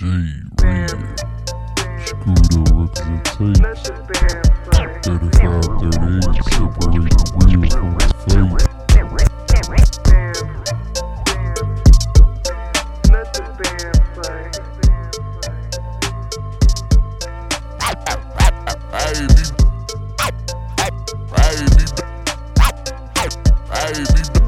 J 0.00 0.06
up 0.06 0.96
representation. 2.72 3.60
35 5.02 5.02
38, 5.02 5.44
separate 5.60 5.80
the 5.80 5.90
real 6.00 6.32
from 7.30 7.50
the. 7.50 8.60
Baby. 18.90 19.44
Baby. 21.30 21.84
Baby. 23.70 24.39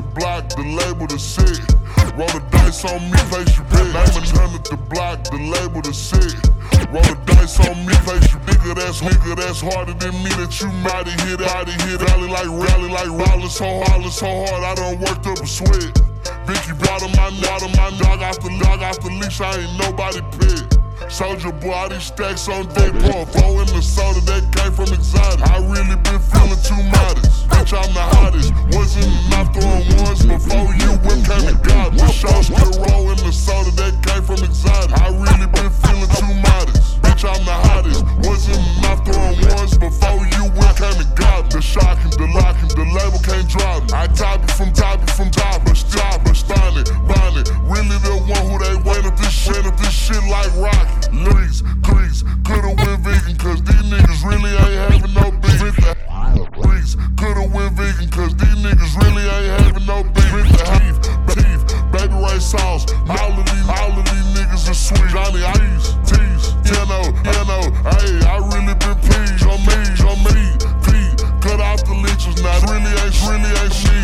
The 0.00 0.08
block, 0.16 0.48
the 0.48 0.62
label 0.62 1.06
the 1.06 1.18
set. 1.18 1.60
Roll 2.16 2.28
the 2.32 2.40
dice 2.50 2.84
on 2.84 3.00
me, 3.10 3.18
place 3.28 3.52
you 3.56 3.64
bet. 3.68 3.84
Name 3.92 4.16
a 4.16 4.20
hundred 4.32 4.64
the 4.64 4.76
block, 4.88 5.24
the 5.28 5.36
label 5.36 5.82
the 5.82 5.92
set. 5.92 6.32
Roll 6.88 7.04
the 7.04 7.16
dice 7.26 7.60
on 7.60 7.76
me, 7.84 7.94
place 8.04 8.32
you 8.32 8.40
nigga 8.48 8.74
that's 8.74 9.00
nigga 9.00 9.36
that's 9.36 9.60
harder 9.60 9.92
than 9.94 10.14
me 10.24 10.30
that 10.40 10.52
you 10.60 10.68
mighty 10.80 11.12
hit, 11.24 11.40
mighty 11.40 11.76
hit, 11.84 12.00
rally 12.00 12.28
like 12.28 12.48
rally 12.48 12.88
like 12.88 13.10
rally 13.12 13.48
so 13.48 13.66
hard, 13.84 14.04
so 14.12 14.26
hard. 14.26 14.62
I 14.64 14.74
done 14.74 15.00
worked 15.00 15.26
up 15.26 15.38
a 15.38 15.46
sweat. 15.46 15.92
Vicky 16.48 16.72
brought 16.80 17.02
him 17.02 17.12
my 17.16 17.28
brought 17.40 17.62
him 17.62 17.72
my 17.76 17.90
dog 18.00 18.22
off 18.22 18.40
the 18.40 18.50
dog 18.62 18.82
off 18.82 19.00
the 19.00 19.10
leash. 19.20 19.40
I 19.40 19.52
ain't 19.60 19.76
nobody 19.78 20.20
pick. 20.38 20.64
Soldier 21.10 21.52
boy, 21.52 21.88
these 21.90 22.04
stacks 22.04 22.48
on 22.48 22.66
deck, 22.72 22.92
bro. 22.92 23.24
Four 23.26 23.62
in 23.62 23.68
the 23.74 23.79
All 63.08 63.32
of 63.32 63.44
these, 63.46 63.68
all 63.68 63.92
of 63.92 64.04
these 64.04 64.28
niggas 64.36 64.70
are 64.70 64.74
sweet. 64.74 65.10
Johnny 65.10 65.42
Ice, 65.42 65.94
tease, 66.06 66.54
you 66.66 66.80
know, 66.86 67.04
you 67.26 67.42
know. 67.46 67.64
Hey, 67.94 68.20
I 68.26 68.38
really 68.52 68.74
been 68.78 68.98
pleased 69.02 69.46
on 69.46 69.60
me, 69.66 69.78
on 70.06 70.18
me. 70.26 70.58
Pete, 70.84 71.20
cut 71.40 71.60
off 71.60 71.84
the 71.84 71.94
leeches 71.94 72.42
now. 72.42 72.58
Really 72.70 72.92
ain't, 73.02 73.16
really 73.26 73.52
ain't 73.62 73.74
she, 73.74 73.96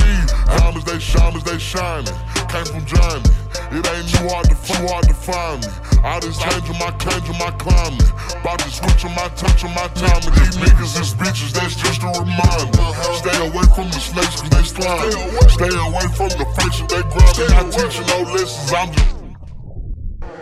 me. 0.00 0.12
Diamonds 0.58 0.84
they 0.84 0.98
diamonds 1.18 1.44
they 1.44 1.58
shining. 1.58 2.14
Came 2.54 2.66
from 2.66 2.86
Johnny. 2.86 3.30
It 3.74 3.82
ain't 3.82 4.06
too 4.14 4.28
hard 4.30 4.46
to 4.46 4.54
too 4.62 4.86
hard 4.86 5.02
to 5.08 5.14
find 5.14 5.58
me. 5.58 5.66
I 6.04 6.20
just 6.20 6.38
changing 6.38 6.78
my 6.78 6.94
changing 7.02 7.34
my 7.34 7.50
climate. 7.58 8.06
About 8.30 8.60
to 8.60 8.70
switch 8.70 9.02
my 9.10 9.26
touch 9.34 9.64
my 9.74 9.88
time. 9.98 10.22
And 10.22 10.34
these 10.38 10.54
niggas 10.62 10.94
is 11.02 11.14
bitches, 11.18 11.50
that's 11.50 11.74
just 11.74 12.06
a 12.06 12.14
reminder. 12.14 12.78
Stay 13.18 13.34
away 13.42 13.66
from 13.74 13.90
the 13.90 13.98
snakes 13.98 14.38
cause 14.38 14.50
they 14.50 14.62
slime. 14.62 15.10
Stay 15.50 15.74
away 15.74 16.06
from 16.14 16.30
the 16.38 16.46
faces 16.54 16.86
they. 16.86 17.02
And 17.42 17.50
not 17.50 17.72
teaching 17.74 18.06
no 18.06 18.22
lessons, 18.30 18.72
I'm 18.72 18.92
just 18.92 19.13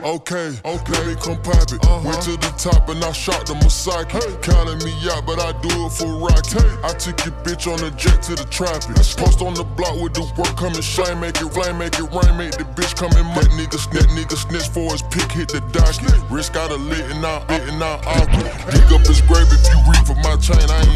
Okay, 0.03 0.51
okay, 0.65 0.93
let 0.99 1.07
me 1.07 1.15
come 1.15 1.39
pop 1.47 1.63
it. 1.71 1.79
Went 2.03 2.19
to 2.27 2.35
the 2.35 2.53
top 2.59 2.89
and 2.91 2.99
I 3.05 3.13
shot 3.13 3.47
the 3.47 3.55
Masaki. 3.63 4.19
Counting 4.43 4.83
me 4.83 4.91
out, 5.15 5.25
but 5.25 5.39
I 5.39 5.55
do 5.63 5.71
it 5.87 5.93
for 5.95 6.11
Rocky. 6.19 6.59
I 6.83 6.91
took 6.99 7.23
your 7.23 7.35
bitch 7.47 7.71
on 7.71 7.79
the 7.79 7.95
jet 7.95 8.19
to 8.27 8.35
the 8.35 8.43
tropics. 8.51 9.15
Post 9.15 9.43
on 9.47 9.55
the 9.55 9.63
block 9.63 9.95
with 10.03 10.15
the 10.19 10.27
work 10.35 10.59
coming 10.59 10.83
shine, 10.83 11.23
make 11.23 11.39
it 11.39 11.47
flame, 11.55 11.79
make 11.79 11.95
it 11.95 12.11
rain, 12.11 12.35
make 12.35 12.51
the 12.59 12.67
bitch 12.75 12.99
come 12.99 13.15
in. 13.15 13.23
That 13.39 13.55
nigga 13.55 13.79
snitch, 13.79 14.11
nigga 14.11 14.35
snitch 14.35 14.67
for 14.75 14.91
his 14.91 15.07
pick, 15.07 15.31
hit 15.31 15.55
the 15.55 15.63
docket. 15.71 16.19
Wrist 16.27 16.53
got 16.53 16.75
a 16.75 16.77
lit 16.77 17.07
and 17.15 17.23
out, 17.23 17.47
lit 17.47 17.63
and 17.71 17.79
out 17.79 18.03
awkward. 18.03 18.51
Dig 18.75 18.91
up 18.91 19.07
his 19.07 19.23
grave 19.23 19.47
if 19.55 19.63
you 19.71 19.79
read 19.87 20.03
for 20.03 20.19
my 20.27 20.35
chain. 20.43 20.67
I 20.67 20.83
ain't 20.83 20.92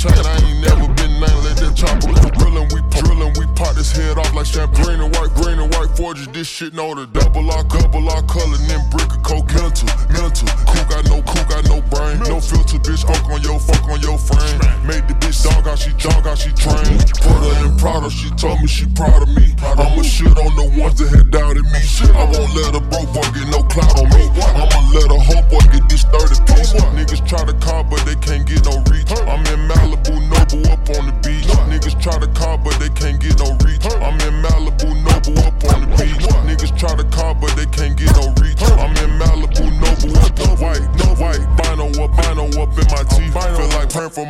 chain. 0.00 0.16
I 0.16 0.36
ain't 0.40 0.60
never 0.64 0.88
been 0.96 1.20
nothing. 1.20 1.44
Let 1.44 1.56
that 1.60 1.76
go 1.76 2.28
drillin'. 2.40 2.72
We 2.72 2.80
drillin'. 2.88 3.36
We 3.36 3.44
pop 3.52 3.76
this 3.76 3.92
head 3.92 4.16
off 4.16 4.32
like 4.32 4.46
champagne. 4.46 5.00
And 5.00 5.12
white, 5.16 5.32
green 5.36 5.60
and 5.60 5.68
white 5.76 5.92
forges. 5.96 6.28
This 6.28 6.48
shit 6.48 6.72
know 6.72 6.94
the 6.94 7.06
double 7.12 7.44
R, 7.50 7.64
double 7.64 8.08
R 8.08 8.22
color. 8.24 8.56
Then 8.64 8.80
brick 8.88 9.12
of 9.12 9.22
coke. 9.22 9.52
Mental, 9.52 9.88
mental. 10.08 10.48
Cool 10.72 10.86
got 10.88 11.04
no, 11.04 11.20
cool 11.28 11.44
got 11.52 11.64
no 11.68 11.84
brain. 11.92 12.16
No 12.24 12.40
filter, 12.40 12.80
bitch. 12.80 13.04
Fuck 13.04 13.28
on 13.28 13.42
your, 13.44 13.60
fuck 13.60 13.84
on 13.92 14.00
your 14.00 14.16
frame. 14.16 14.58
Made 14.88 15.04
the 15.04 15.14
bitch 15.20 15.44
dog 15.44 15.68
how 15.68 15.76
she 15.76 15.92
dog 16.00 16.24
how 16.24 16.34
she 16.34 16.50
trained. 16.56 17.04
Put 17.20 17.36
her 17.44 17.68
in 17.68 17.76
Prada. 17.76 18.08
She 18.08 18.30
told 18.40 18.60
me 18.60 18.68
she 18.68 18.88
proud 18.96 19.20
of 19.20 19.30
me. 19.36 19.52
I'ma 19.60 20.02
shit 20.02 20.32
on 20.32 20.52
the 20.56 20.66
ones 20.80 20.96
that 20.96 21.12
had 21.12 21.28
doubted 21.30 21.68
me. 21.68 21.80
I 22.16 22.24
won't 22.24 22.50
let 22.56 22.72
a 22.72 22.80
broke 22.80 23.12
boy 23.12 23.28
get 23.36 23.48
no 23.52 23.60
clout 23.68 23.92
on 24.00 24.08
me. 24.16 24.24
I'ma 24.40 24.80
let 24.96 25.12
a 25.12 25.18
hoe 25.20 25.44
boy 25.52 25.64
get 25.68 25.84
this 25.92 26.04
30 26.08 26.40
piece. 26.48 26.72
Niggas 26.96 27.22
try 27.28 27.44
to 27.44 27.52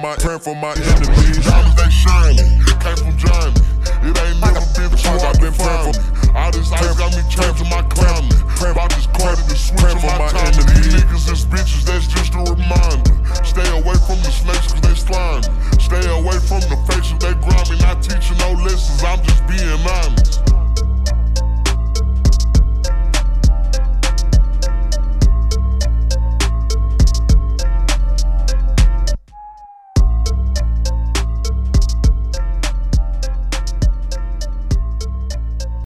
for 0.00 0.06
my, 0.06 0.16
praying 0.16 0.41
for 0.41 0.55
my 0.55 0.72
enemies. 0.72 1.44
Diamonds 1.44 1.77
they 1.77 1.91
shining, 1.91 2.65
came 2.81 2.97
from 2.97 3.29